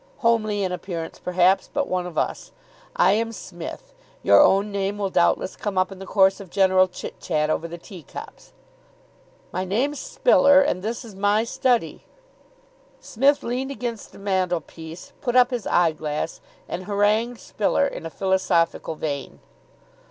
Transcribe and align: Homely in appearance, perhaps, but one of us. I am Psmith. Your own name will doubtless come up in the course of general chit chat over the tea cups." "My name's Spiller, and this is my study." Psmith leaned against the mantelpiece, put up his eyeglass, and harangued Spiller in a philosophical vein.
Homely 0.25 0.63
in 0.63 0.71
appearance, 0.71 1.19
perhaps, 1.19 1.69
but 1.71 1.87
one 1.87 2.07
of 2.07 2.17
us. 2.17 2.51
I 2.95 3.11
am 3.11 3.31
Psmith. 3.31 3.93
Your 4.23 4.41
own 4.41 4.71
name 4.71 4.97
will 4.97 5.11
doubtless 5.11 5.55
come 5.55 5.77
up 5.77 5.91
in 5.91 5.99
the 5.99 6.07
course 6.07 6.39
of 6.39 6.49
general 6.49 6.87
chit 6.87 7.19
chat 7.19 7.51
over 7.51 7.67
the 7.67 7.77
tea 7.77 8.01
cups." 8.01 8.51
"My 9.51 9.63
name's 9.63 9.99
Spiller, 9.99 10.59
and 10.59 10.81
this 10.81 11.05
is 11.05 11.13
my 11.13 11.43
study." 11.43 12.05
Psmith 12.99 13.43
leaned 13.43 13.69
against 13.69 14.11
the 14.11 14.17
mantelpiece, 14.17 15.13
put 15.21 15.35
up 15.35 15.51
his 15.51 15.67
eyeglass, 15.67 16.41
and 16.67 16.85
harangued 16.85 17.39
Spiller 17.39 17.85
in 17.85 18.03
a 18.03 18.09
philosophical 18.09 18.95
vein. 18.95 19.39